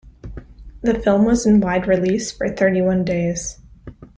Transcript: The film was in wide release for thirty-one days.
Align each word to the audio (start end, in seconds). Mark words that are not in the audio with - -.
The 0.81 0.99
film 0.99 1.25
was 1.25 1.45
in 1.45 1.59
wide 1.61 1.85
release 1.85 2.31
for 2.31 2.49
thirty-one 2.49 3.05
days. 3.05 3.59